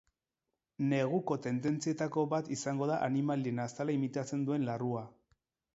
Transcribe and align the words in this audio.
Neguko 0.93 1.37
tendentzietako 1.47 2.25
bat 2.33 2.49
izango 2.59 2.89
da 2.93 2.99
animalien 3.11 3.65
azala 3.69 3.99
imitatzen 4.01 4.49
duen 4.51 4.71
larrua. 4.73 5.07